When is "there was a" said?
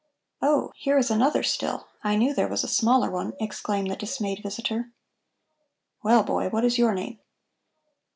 2.33-2.67